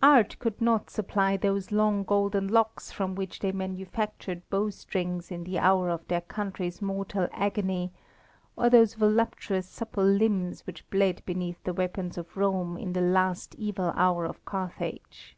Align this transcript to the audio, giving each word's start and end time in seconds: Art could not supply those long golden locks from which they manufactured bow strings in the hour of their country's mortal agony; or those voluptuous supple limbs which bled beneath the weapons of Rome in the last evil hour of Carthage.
Art 0.00 0.38
could 0.38 0.60
not 0.60 0.90
supply 0.90 1.36
those 1.36 1.72
long 1.72 2.04
golden 2.04 2.46
locks 2.46 2.92
from 2.92 3.16
which 3.16 3.40
they 3.40 3.50
manufactured 3.50 4.48
bow 4.48 4.70
strings 4.70 5.32
in 5.32 5.42
the 5.42 5.58
hour 5.58 5.88
of 5.90 6.06
their 6.06 6.20
country's 6.20 6.80
mortal 6.80 7.26
agony; 7.32 7.92
or 8.54 8.70
those 8.70 8.94
voluptuous 8.94 9.66
supple 9.68 10.04
limbs 10.04 10.64
which 10.68 10.88
bled 10.88 11.20
beneath 11.26 11.60
the 11.64 11.74
weapons 11.74 12.16
of 12.16 12.36
Rome 12.36 12.76
in 12.78 12.92
the 12.92 13.00
last 13.00 13.56
evil 13.56 13.90
hour 13.96 14.24
of 14.24 14.44
Carthage. 14.44 15.36